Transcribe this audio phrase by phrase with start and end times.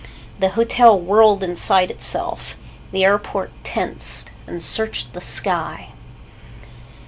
[0.39, 2.57] The hotel whirred inside itself.
[2.91, 5.89] The airport tensed and searched the sky.